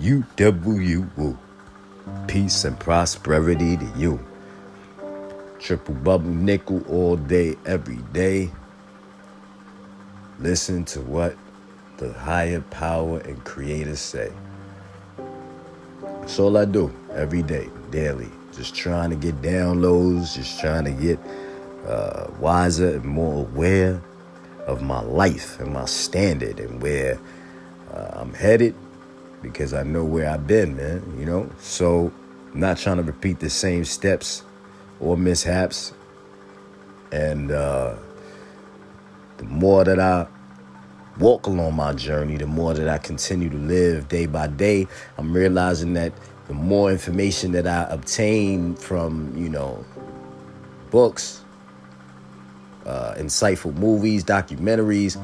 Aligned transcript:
UWU. 0.00 1.38
Peace 2.28 2.64
and 2.64 2.78
prosperity 2.78 3.76
to 3.76 3.92
you. 3.96 4.24
Triple 5.58 5.94
bubble 5.94 6.30
nickel 6.30 6.84
all 6.88 7.16
day, 7.16 7.56
every 7.64 7.96
day. 8.12 8.50
Listen 10.38 10.84
to 10.84 11.00
what 11.00 11.36
the 11.96 12.12
higher 12.12 12.60
power 12.60 13.18
and 13.20 13.42
creators 13.44 14.00
say. 14.00 14.30
That's 16.02 16.38
all 16.38 16.56
I 16.58 16.66
do 16.66 16.92
every 17.12 17.42
day, 17.42 17.70
daily. 17.90 18.30
Just 18.52 18.74
trying 18.74 19.10
to 19.10 19.16
get 19.16 19.40
downloads, 19.42 20.34
just 20.34 20.60
trying 20.60 20.84
to 20.84 20.92
get 20.92 21.18
uh, 21.86 22.30
wiser 22.40 22.96
and 22.96 23.04
more 23.04 23.40
aware 23.40 24.02
of 24.66 24.82
my 24.82 25.00
life 25.00 25.60
and 25.60 25.72
my 25.72 25.84
standard 25.84 26.58
and 26.58 26.82
where 26.82 27.18
uh, 27.92 28.10
I'm 28.14 28.34
headed 28.34 28.74
because 29.42 29.72
I 29.72 29.84
know 29.84 30.04
where 30.04 30.28
I've 30.28 30.46
been, 30.46 30.76
man, 30.76 31.16
you 31.18 31.24
know? 31.24 31.48
So 31.58 32.12
I'm 32.52 32.60
not 32.60 32.78
trying 32.78 32.96
to 32.96 33.02
repeat 33.02 33.38
the 33.38 33.50
same 33.50 33.84
steps 33.84 34.42
or 35.00 35.16
mishaps. 35.16 35.92
And 37.12 37.52
uh, 37.52 37.94
the 39.36 39.44
more 39.44 39.84
that 39.84 40.00
I 40.00 40.26
walk 41.18 41.46
along 41.46 41.74
my 41.74 41.92
journey, 41.92 42.36
the 42.36 42.46
more 42.46 42.74
that 42.74 42.88
I 42.88 42.98
continue 42.98 43.48
to 43.48 43.56
live 43.56 44.08
day 44.08 44.26
by 44.26 44.48
day, 44.48 44.88
I'm 45.16 45.32
realizing 45.32 45.94
that 45.94 46.12
the 46.48 46.54
more 46.54 46.90
information 46.90 47.52
that 47.52 47.66
I 47.66 47.86
obtain 47.90 48.74
from, 48.74 49.32
you 49.36 49.48
know, 49.48 49.84
books, 50.90 51.44
uh, 52.86 53.14
insightful 53.16 53.74
movies, 53.74 54.24
documentaries, 54.24 55.20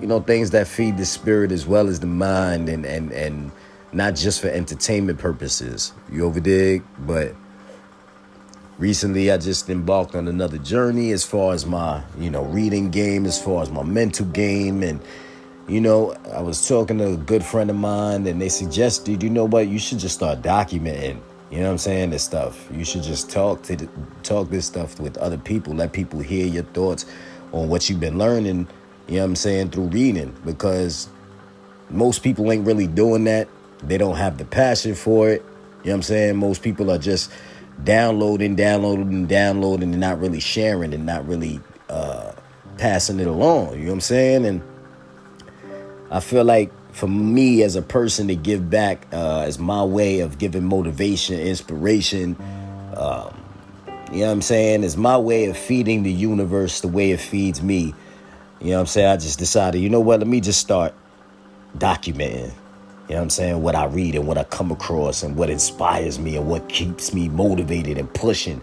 you 0.00 0.06
know, 0.06 0.20
things 0.20 0.50
that 0.50 0.66
feed 0.66 0.96
the 0.96 1.06
spirit 1.06 1.52
as 1.52 1.66
well 1.66 1.88
as 1.88 2.00
the 2.00 2.06
mind 2.06 2.68
and 2.68 2.86
and 2.86 3.12
and 3.12 3.50
not 3.92 4.14
just 4.14 4.40
for 4.40 4.48
entertainment 4.48 5.18
purposes. 5.18 5.92
You 6.10 6.22
overdig, 6.22 6.82
but 7.00 7.34
recently 8.78 9.30
I 9.30 9.36
just 9.36 9.68
embarked 9.68 10.14
on 10.14 10.28
another 10.28 10.58
journey 10.58 11.12
as 11.12 11.24
far 11.24 11.52
as 11.52 11.66
my, 11.66 12.02
you 12.18 12.30
know, 12.30 12.44
reading 12.44 12.90
game, 12.90 13.26
as 13.26 13.42
far 13.42 13.62
as 13.62 13.70
my 13.70 13.82
mental 13.82 14.26
game. 14.26 14.82
And 14.82 15.00
you 15.68 15.80
know, 15.80 16.14
I 16.32 16.40
was 16.40 16.66
talking 16.66 16.98
to 16.98 17.12
a 17.12 17.16
good 17.16 17.44
friend 17.44 17.70
of 17.70 17.76
mine 17.76 18.26
and 18.26 18.40
they 18.40 18.48
suggested, 18.48 19.22
you 19.22 19.30
know 19.30 19.44
what, 19.44 19.68
you 19.68 19.78
should 19.78 19.98
just 19.98 20.16
start 20.16 20.42
documenting 20.42 21.20
you 21.52 21.58
know 21.58 21.66
what 21.66 21.72
I'm 21.72 21.78
saying? 21.78 22.10
This 22.10 22.24
stuff. 22.24 22.68
You 22.72 22.84
should 22.84 23.04
just 23.04 23.30
talk 23.30 23.62
to 23.64 23.76
the, 23.76 23.88
talk 24.24 24.50
this 24.50 24.66
stuff 24.66 24.98
with 24.98 25.16
other 25.18 25.38
people. 25.38 25.74
Let 25.74 25.92
people 25.92 26.18
hear 26.18 26.46
your 26.46 26.64
thoughts 26.64 27.06
on 27.52 27.68
what 27.68 27.88
you've 27.88 28.00
been 28.00 28.18
learning 28.18 28.66
you 29.08 29.16
know 29.16 29.22
what 29.22 29.30
I'm 29.30 29.36
saying, 29.36 29.70
through 29.70 29.88
reading 29.88 30.34
because 30.44 31.08
most 31.90 32.22
people 32.22 32.50
ain't 32.52 32.66
really 32.66 32.86
doing 32.86 33.24
that. 33.24 33.48
They 33.82 33.98
don't 33.98 34.16
have 34.16 34.38
the 34.38 34.44
passion 34.44 34.94
for 34.94 35.28
it. 35.28 35.42
You 35.42 35.88
know 35.88 35.92
what 35.92 35.94
I'm 35.94 36.02
saying? 36.02 36.36
Most 36.36 36.62
people 36.62 36.90
are 36.90 36.98
just 36.98 37.30
downloading, 37.82 38.54
downloading, 38.54 39.26
downloading, 39.26 39.90
and 39.90 40.00
not 40.00 40.20
really 40.20 40.38
sharing 40.40 40.94
and 40.94 41.04
not 41.04 41.26
really 41.26 41.60
uh, 41.88 42.32
passing 42.78 43.18
it 43.18 43.26
along. 43.26 43.72
You 43.72 43.80
know 43.80 43.86
what 43.86 43.94
I'm 43.94 44.00
saying? 44.00 44.46
And 44.46 44.62
I 46.10 46.20
feel 46.20 46.44
like 46.44 46.72
for 46.92 47.08
me 47.08 47.62
as 47.62 47.76
a 47.76 47.82
person 47.82 48.28
to 48.28 48.36
give 48.36 48.70
back 48.70 49.06
uh, 49.12 49.40
as 49.40 49.58
my 49.58 49.82
way 49.82 50.20
of 50.20 50.38
giving 50.38 50.64
motivation, 50.64 51.40
inspiration, 51.40 52.36
um, 52.96 53.36
you 54.12 54.20
know 54.20 54.26
what 54.26 54.32
I'm 54.32 54.42
saying? 54.42 54.84
Is 54.84 54.96
my 54.96 55.16
way 55.16 55.46
of 55.46 55.56
feeding 55.56 56.02
the 56.02 56.12
universe 56.12 56.82
the 56.82 56.88
way 56.88 57.12
it 57.12 57.20
feeds 57.20 57.62
me. 57.62 57.94
You 58.60 58.68
know 58.68 58.74
what 58.74 58.80
I'm 58.80 58.86
saying? 58.86 59.08
I 59.08 59.16
just 59.16 59.38
decided, 59.38 59.80
you 59.80 59.88
know 59.88 60.00
what, 60.00 60.20
let 60.20 60.28
me 60.28 60.40
just 60.40 60.60
start 60.60 60.94
documenting. 61.78 62.52
You 63.08 63.16
know 63.16 63.16
what 63.16 63.22
I'm 63.22 63.30
saying? 63.30 63.62
What 63.62 63.74
I 63.74 63.86
read 63.86 64.14
and 64.14 64.26
what 64.26 64.36
I 64.36 64.44
come 64.44 64.70
across 64.70 65.22
and 65.22 65.34
what 65.34 65.48
inspires 65.48 66.18
me 66.18 66.36
and 66.36 66.46
what 66.46 66.68
keeps 66.68 67.14
me 67.14 67.30
motivated 67.30 67.96
and 67.96 68.12
pushing. 68.12 68.60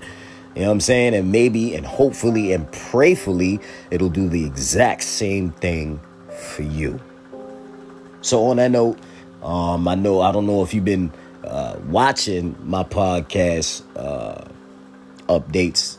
You 0.55 0.61
know 0.61 0.67
what 0.67 0.73
I'm 0.73 0.81
saying? 0.81 1.15
And 1.15 1.31
maybe 1.31 1.73
and 1.75 1.85
hopefully 1.85 2.53
and 2.53 2.67
prayfully 2.71 3.61
it'll 3.89 4.09
do 4.09 4.29
the 4.29 4.45
exact 4.45 5.01
same 5.01 5.51
thing 5.51 5.99
for 6.29 6.61
you. 6.61 6.99
So 8.21 8.45
on 8.47 8.57
that 8.57 8.71
note, 8.71 8.99
um, 9.43 9.87
I 9.87 9.95
know 9.95 10.21
I 10.21 10.31
don't 10.31 10.45
know 10.45 10.63
if 10.63 10.73
you've 10.73 10.85
been 10.85 11.11
uh, 11.43 11.77
watching 11.87 12.55
my 12.63 12.83
podcast 12.83 13.83
uh, 13.95 14.45
updates, 15.27 15.97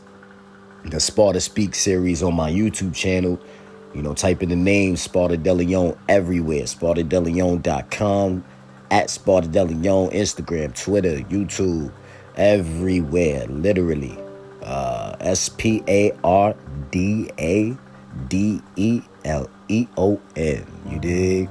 the 0.85 0.99
Sparda 0.99 1.41
Speak 1.41 1.75
series 1.75 2.23
on 2.23 2.35
my 2.35 2.51
YouTube 2.51 2.95
channel. 2.95 3.41
You 3.95 4.03
know, 4.03 4.15
type 4.15 4.43
in 4.43 4.51
the 4.51 4.57
name 4.57 4.95
Sparda 4.95 5.37
DeLeon 5.37 5.99
everywhere. 6.09 6.63
SpardaDeLeon.com, 6.63 8.45
at 8.91 9.09
Sparda 9.09 9.49
DeLeon, 9.49 10.13
Instagram, 10.13 10.81
Twitter, 10.81 11.19
YouTube, 11.23 11.93
everywhere. 12.37 13.47
Literally. 13.47 14.17
Uh, 14.63 15.17
S 15.21 15.49
P 15.49 15.83
A 15.89 16.13
R 16.23 16.55
D 16.91 17.31
A 17.39 17.77
D 18.29 18.61
E 18.77 19.01
L 19.25 19.49
E 19.69 19.87
O 19.97 20.21
N. 20.37 20.67
You 20.89 20.99
dig? 20.99 21.49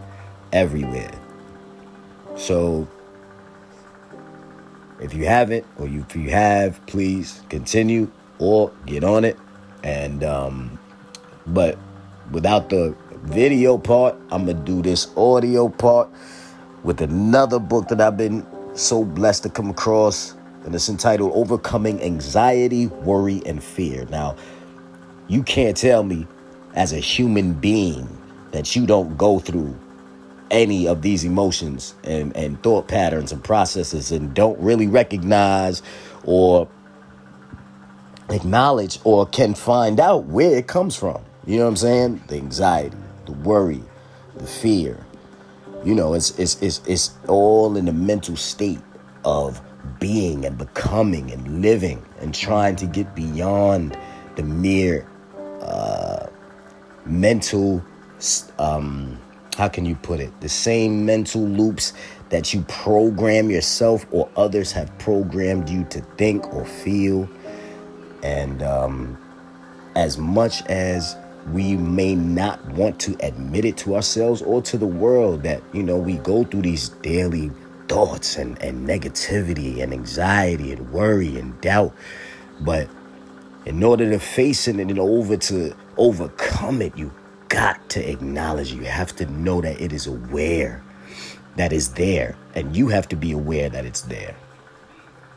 Everywhere. 0.51 1.11
So, 2.35 2.87
if 4.99 5.13
you 5.13 5.25
haven't, 5.25 5.65
or 5.77 5.87
you, 5.87 6.05
if 6.09 6.15
you 6.15 6.29
have, 6.31 6.85
please 6.87 7.41
continue 7.49 8.11
or 8.39 8.71
get 8.85 9.03
on 9.03 9.25
it. 9.25 9.37
And, 9.83 10.23
um, 10.23 10.79
but 11.47 11.77
without 12.31 12.69
the 12.69 12.95
video 13.23 13.77
part, 13.77 14.15
I'm 14.31 14.45
gonna 14.45 14.53
do 14.53 14.81
this 14.81 15.07
audio 15.15 15.69
part 15.69 16.09
with 16.83 17.01
another 17.01 17.59
book 17.59 17.87
that 17.89 18.01
I've 18.01 18.17
been 18.17 18.45
so 18.73 19.03
blessed 19.03 19.43
to 19.43 19.49
come 19.49 19.69
across, 19.69 20.35
and 20.63 20.73
it's 20.73 20.89
entitled 20.89 21.31
Overcoming 21.33 22.01
Anxiety, 22.01 22.87
Worry, 22.87 23.41
and 23.45 23.63
Fear. 23.63 24.05
Now, 24.09 24.35
you 25.27 25.43
can't 25.43 25.75
tell 25.75 26.03
me 26.03 26.25
as 26.75 26.93
a 26.93 26.99
human 26.99 27.53
being 27.53 28.07
that 28.51 28.75
you 28.75 28.85
don't 28.85 29.17
go 29.17 29.39
through 29.39 29.77
any 30.51 30.87
of 30.87 31.01
these 31.01 31.23
emotions 31.23 31.95
and, 32.03 32.35
and 32.35 32.61
thought 32.63 32.87
patterns 32.87 33.31
and 33.31 33.43
processes 33.43 34.11
and 34.11 34.33
don't 34.33 34.59
really 34.59 34.87
recognize 34.87 35.81
or 36.23 36.67
acknowledge 38.29 38.99
or 39.03 39.25
can 39.25 39.53
find 39.53 39.99
out 39.99 40.25
where 40.25 40.57
it 40.57 40.67
comes 40.67 40.95
from. 40.95 41.23
You 41.45 41.57
know 41.57 41.63
what 41.63 41.69
I'm 41.69 41.77
saying? 41.77 42.23
The 42.27 42.35
anxiety, 42.35 42.97
the 43.25 43.33
worry, 43.33 43.83
the 44.35 44.47
fear. 44.47 45.05
You 45.83 45.95
know, 45.95 46.13
it's 46.13 46.37
it's 46.37 46.61
it's 46.61 46.81
it's 46.85 47.11
all 47.27 47.77
in 47.77 47.85
the 47.85 47.93
mental 47.93 48.35
state 48.35 48.81
of 49.23 49.61
being 49.99 50.45
and 50.45 50.57
becoming 50.57 51.31
and 51.31 51.61
living 51.61 52.03
and 52.19 52.35
trying 52.35 52.75
to 52.77 52.85
get 52.85 53.15
beyond 53.15 53.97
the 54.35 54.43
mere 54.43 55.07
uh, 55.61 56.27
mental 57.05 57.83
um, 58.57 59.17
how 59.59 59.69
can 59.69 59.85
you 59.85 59.95
put 59.95 60.19
it 60.19 60.31
the 60.41 60.49
same 60.49 61.05
mental 61.05 61.41
loops 61.41 61.93
that 62.29 62.53
you 62.53 62.61
program 62.63 63.51
yourself 63.51 64.05
or 64.09 64.27
others 64.35 64.71
have 64.71 64.95
programmed 64.97 65.69
you 65.69 65.83
to 65.85 66.01
think 66.17 66.51
or 66.53 66.65
feel 66.65 67.29
and 68.23 68.63
um, 68.63 69.17
as 69.95 70.17
much 70.17 70.61
as 70.67 71.15
we 71.51 71.75
may 71.75 72.15
not 72.15 72.63
want 72.67 72.99
to 72.99 73.15
admit 73.21 73.65
it 73.65 73.77
to 73.77 73.95
ourselves 73.95 74.41
or 74.41 74.61
to 74.61 74.77
the 74.77 74.87
world 74.87 75.43
that, 75.43 75.63
you 75.73 75.81
know, 75.81 75.97
we 75.97 76.15
go 76.17 76.43
through 76.43 76.61
these 76.61 76.89
daily 76.89 77.51
thoughts 77.87 78.37
and, 78.37 78.61
and 78.61 78.87
negativity 78.87 79.81
and 79.81 79.93
anxiety 79.93 80.71
and 80.71 80.91
worry 80.91 81.37
and 81.37 81.59
doubt. 81.61 81.93
But 82.59 82.87
in 83.65 83.83
order 83.83 84.09
to 84.09 84.19
face 84.19 84.67
it 84.67 84.75
and 84.75 84.99
over 84.99 85.37
to 85.37 85.75
overcome 85.97 86.81
it, 86.81 86.95
you 86.97 87.11
got 87.49 87.89
to 87.89 88.09
acknowledge, 88.09 88.71
you 88.71 88.83
have 88.83 89.15
to 89.17 89.25
know 89.25 89.61
that 89.61 89.81
it 89.81 89.91
is 89.91 90.07
aware 90.07 90.81
that 91.55 91.73
is 91.73 91.89
there. 91.93 92.37
And 92.55 92.75
you 92.75 92.87
have 92.87 93.09
to 93.09 93.15
be 93.15 93.31
aware 93.31 93.69
that 93.69 93.85
it's 93.85 94.01
there. 94.01 94.35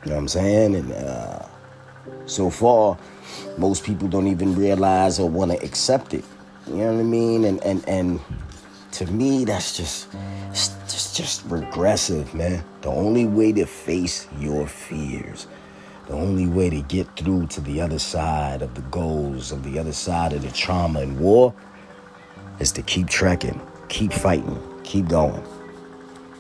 You 0.05 0.11
know 0.11 0.17
what 0.17 0.23
I'm 0.23 0.29
saying? 0.29 0.75
And 0.77 0.93
uh, 0.93 1.47
so 2.27 2.51
far, 2.51 2.99
most 3.59 3.85
people 3.85 4.09
don't 4.09 4.29
even 4.29 4.55
realize 4.55 5.19
or 5.19 5.29
want 5.29 5.53
to 5.53 5.65
accept 5.65 6.15
it. 6.15 6.25
You 6.67 6.77
know 6.77 6.93
what 6.93 7.01
I 7.01 7.05
mean? 7.05 7.45
And 7.45 7.63
and 7.65 7.89
and 7.89 8.21
to 8.93 9.07
me, 9.07 9.45
that's 9.45 9.77
just 9.77 10.09
just 10.53 11.17
just 11.17 11.45
regressive, 11.47 12.35
man. 12.35 12.65
The 12.83 12.89
only 12.89 13.27
way 13.27 13.53
to 13.53 13.67
face 13.67 14.29
your 14.39 14.67
fears, 14.67 15.47
the 16.07 16.15
only 16.15 16.47
way 16.47 16.71
to 16.71 16.83
get 16.83 17.17
through 17.17 17.49
to 17.49 17.61
the 17.61 17.81
other 17.81 17.99
side 17.99 18.63
of 18.63 18.75
the 18.75 18.83
goals, 18.83 19.51
of 19.51 19.65
the 19.65 19.79
other 19.79 19.93
side 19.93 20.33
of 20.33 20.43
the 20.43 20.51
trauma 20.51 21.01
and 21.01 21.19
war, 21.19 21.55
is 22.59 22.73
to 22.73 22.83
keep 22.83 23.09
trekking, 23.09 23.61
keep 23.89 24.13
fighting, 24.13 24.61
keep 24.85 25.09
going. 25.09 25.45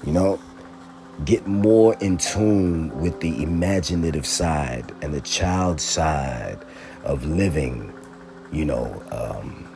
You 0.04 0.12
know, 0.12 0.40
get 1.24 1.46
more 1.46 1.94
in 2.00 2.18
tune 2.18 2.98
with 3.00 3.20
the 3.20 3.42
imaginative 3.42 4.26
side 4.26 4.92
and 5.02 5.14
the 5.14 5.20
child 5.20 5.80
side 5.80 6.58
of 7.04 7.24
living, 7.24 7.92
you 8.52 8.64
know, 8.64 9.02
um, 9.10 9.68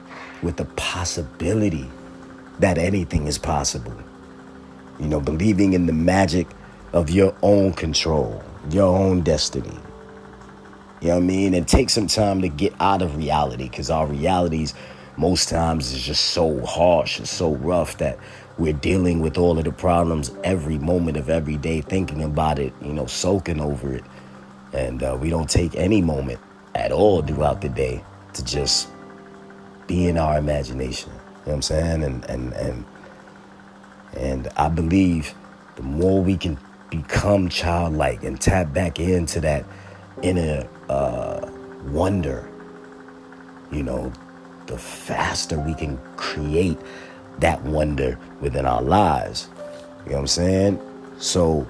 with 0.42 0.56
the 0.56 0.64
possibility 0.76 1.88
that 2.58 2.78
anything 2.78 3.26
is 3.26 3.38
possible. 3.38 3.96
You 4.98 5.06
know, 5.06 5.20
believing 5.20 5.74
in 5.74 5.86
the 5.86 5.92
magic 5.92 6.48
of 6.92 7.10
your 7.10 7.34
own 7.42 7.72
control, 7.74 8.42
your 8.70 8.96
own 8.96 9.20
destiny. 9.20 9.78
You 11.02 11.08
know 11.08 11.16
what 11.16 11.24
I 11.24 11.26
mean? 11.26 11.54
And 11.54 11.68
take 11.68 11.90
some 11.90 12.06
time 12.06 12.40
to 12.40 12.48
get 12.48 12.72
out 12.80 13.02
of 13.02 13.16
reality 13.16 13.68
because 13.68 13.90
our 13.90 14.06
realities 14.06 14.72
most 15.16 15.48
times 15.48 15.92
it's 15.92 16.02
just 16.02 16.26
so 16.26 16.64
harsh 16.64 17.18
and 17.18 17.28
so 17.28 17.54
rough 17.56 17.98
that 17.98 18.18
we're 18.58 18.72
dealing 18.72 19.20
with 19.20 19.36
all 19.36 19.58
of 19.58 19.64
the 19.64 19.72
problems 19.72 20.32
every 20.44 20.78
moment 20.78 21.16
of 21.16 21.28
every 21.28 21.56
day, 21.56 21.80
thinking 21.80 22.22
about 22.22 22.58
it, 22.58 22.72
you 22.82 22.92
know, 22.92 23.06
soaking 23.06 23.60
over 23.60 23.92
it. 23.92 24.04
And 24.72 25.02
uh, 25.02 25.16
we 25.20 25.30
don't 25.30 25.48
take 25.48 25.74
any 25.76 26.00
moment 26.00 26.40
at 26.74 26.92
all 26.92 27.22
throughout 27.22 27.60
the 27.60 27.68
day 27.68 28.02
to 28.34 28.44
just 28.44 28.88
be 29.86 30.06
in 30.06 30.18
our 30.18 30.38
imagination. 30.38 31.10
You 31.12 31.18
know 31.18 31.42
what 31.44 31.54
I'm 31.54 31.62
saying? 31.62 32.02
And 32.02 32.24
and 32.24 32.52
and 32.54 32.84
and 34.16 34.48
I 34.56 34.68
believe 34.68 35.34
the 35.76 35.82
more 35.82 36.22
we 36.22 36.36
can 36.36 36.58
become 36.90 37.48
childlike 37.48 38.22
and 38.22 38.40
tap 38.40 38.72
back 38.72 38.98
into 38.98 39.40
that 39.40 39.64
inner 40.22 40.66
uh, 40.88 41.50
wonder, 41.88 42.48
you 43.70 43.82
know, 43.82 44.12
the 44.66 44.78
faster 44.78 45.58
we 45.58 45.74
can 45.74 45.98
create 46.16 46.78
that 47.38 47.62
wonder 47.62 48.18
within 48.40 48.66
our 48.66 48.82
lives. 48.82 49.48
You 50.04 50.10
know 50.10 50.16
what 50.16 50.20
I'm 50.20 50.26
saying? 50.26 50.80
So 51.18 51.66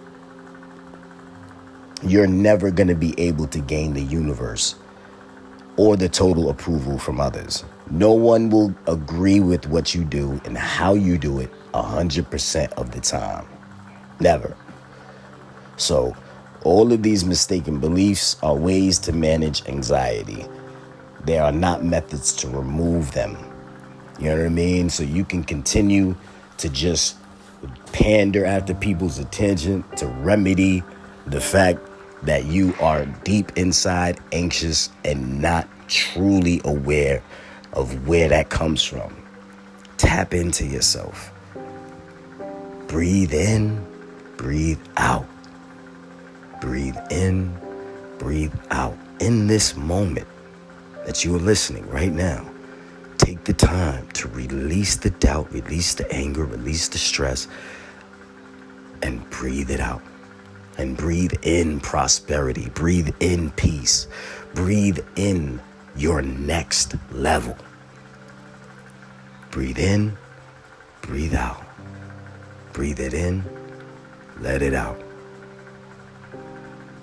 you're 2.02 2.26
never 2.26 2.70
going 2.70 2.88
to 2.88 2.94
be 2.94 3.18
able 3.18 3.46
to 3.48 3.58
gain 3.60 3.94
the 3.94 4.02
universe 4.02 4.76
or 5.76 5.96
the 5.96 6.08
total 6.08 6.50
approval 6.50 6.98
from 6.98 7.20
others. 7.20 7.64
No 7.90 8.12
one 8.12 8.50
will 8.50 8.74
agree 8.86 9.40
with 9.40 9.66
what 9.68 9.94
you 9.94 10.04
do 10.04 10.40
and 10.44 10.56
how 10.56 10.94
you 10.94 11.18
do 11.18 11.40
it 11.40 11.50
100% 11.72 12.72
of 12.72 12.90
the 12.90 13.00
time. 13.00 13.46
Never. 14.20 14.56
So, 15.76 16.16
all 16.64 16.92
of 16.92 17.02
these 17.02 17.24
mistaken 17.24 17.78
beliefs 17.78 18.36
are 18.42 18.56
ways 18.56 18.98
to 19.00 19.12
manage 19.12 19.66
anxiety. 19.68 20.46
They 21.26 21.38
are 21.38 21.50
not 21.50 21.84
methods 21.84 22.32
to 22.34 22.48
remove 22.48 23.10
them. 23.10 23.36
You 24.20 24.30
know 24.30 24.36
what 24.36 24.46
I 24.46 24.48
mean? 24.48 24.88
So 24.88 25.02
you 25.02 25.24
can 25.24 25.42
continue 25.42 26.14
to 26.58 26.68
just 26.68 27.16
pander 27.92 28.44
after 28.44 28.74
people's 28.74 29.18
attention 29.18 29.84
to 29.96 30.06
remedy 30.06 30.84
the 31.26 31.40
fact 31.40 31.80
that 32.22 32.44
you 32.44 32.74
are 32.80 33.04
deep 33.24 33.50
inside 33.58 34.20
anxious 34.30 34.88
and 35.04 35.42
not 35.42 35.68
truly 35.88 36.60
aware 36.64 37.22
of 37.72 38.06
where 38.06 38.28
that 38.28 38.48
comes 38.48 38.84
from. 38.84 39.14
Tap 39.96 40.32
into 40.32 40.64
yourself. 40.64 41.32
Breathe 42.86 43.34
in, 43.34 43.84
breathe 44.36 44.80
out. 44.96 45.26
Breathe 46.60 46.96
in, 47.10 47.52
breathe 48.18 48.54
out. 48.70 48.96
In 49.18 49.48
this 49.48 49.76
moment 49.76 50.28
that 51.06 51.24
you 51.24 51.34
are 51.34 51.38
listening 51.38 51.88
right 51.88 52.12
now, 52.12 52.44
take 53.16 53.44
the 53.44 53.52
time 53.52 54.06
to 54.08 54.28
release 54.28 54.96
the 54.96 55.10
doubt, 55.10 55.50
release 55.52 55.94
the 55.94 56.10
anger, 56.12 56.44
release 56.44 56.88
the 56.88 56.98
stress, 56.98 57.46
and 59.02 59.28
breathe 59.30 59.70
it 59.70 59.80
out. 59.80 60.02
And 60.78 60.94
breathe 60.94 61.32
in 61.42 61.80
prosperity, 61.80 62.68
breathe 62.74 63.14
in 63.20 63.50
peace, 63.52 64.08
breathe 64.54 64.98
in 65.14 65.58
your 65.96 66.20
next 66.20 66.96
level. 67.12 67.56
Breathe 69.50 69.78
in, 69.78 70.18
breathe 71.00 71.34
out. 71.34 71.62
Breathe 72.74 73.00
it 73.00 73.14
in, 73.14 73.42
let 74.40 74.60
it 74.60 74.74
out. 74.74 75.00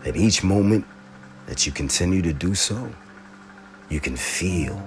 At 0.05 0.15
each 0.15 0.43
moment 0.43 0.85
that 1.47 1.65
you 1.65 1.71
continue 1.71 2.21
to 2.21 2.33
do 2.33 2.53
so, 2.53 2.93
you 3.93 3.99
can 3.99 4.15
feel, 4.15 4.81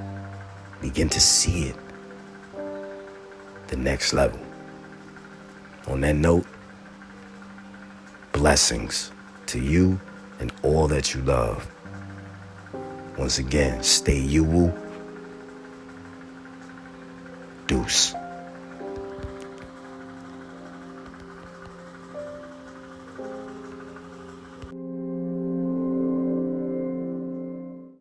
begin 0.81 1.09
to 1.09 1.21
see 1.21 1.69
it, 1.69 1.77
the 3.69 3.77
next 3.77 4.13
level. 4.13 4.41
On 5.87 6.01
that 6.01 6.17
note, 6.17 6.45
blessings 8.33 9.13
to 9.47 9.61
you 9.61 10.01
and 10.41 10.53
all 10.65 10.89
that 10.89 11.15
you 11.15 11.23
love. 11.23 11.71
Once 13.17 13.39
again, 13.39 13.81
stay 13.81 14.19
you. 14.19 14.43
Woo. 14.43 14.75
Deuce. 17.69 18.13